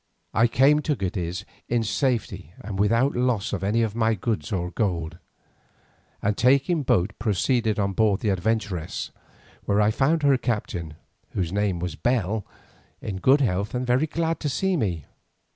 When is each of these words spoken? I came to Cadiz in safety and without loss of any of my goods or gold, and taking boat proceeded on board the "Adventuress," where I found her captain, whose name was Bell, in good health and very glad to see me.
I 0.33 0.47
came 0.47 0.79
to 0.79 0.95
Cadiz 0.95 1.45
in 1.69 1.83
safety 1.83 2.53
and 2.61 2.79
without 2.79 3.15
loss 3.15 3.53
of 3.53 3.63
any 3.63 3.83
of 3.83 3.93
my 3.93 4.15
goods 4.15 4.51
or 4.51 4.71
gold, 4.71 5.19
and 6.23 6.35
taking 6.35 6.81
boat 6.81 7.13
proceeded 7.19 7.77
on 7.77 7.93
board 7.93 8.21
the 8.21 8.31
"Adventuress," 8.31 9.11
where 9.65 9.79
I 9.79 9.91
found 9.91 10.23
her 10.23 10.39
captain, 10.39 10.95
whose 11.33 11.53
name 11.53 11.77
was 11.77 11.93
Bell, 11.93 12.47
in 12.99 13.17
good 13.17 13.41
health 13.41 13.75
and 13.75 13.85
very 13.85 14.07
glad 14.07 14.39
to 14.39 14.49
see 14.49 14.75
me. 14.75 15.05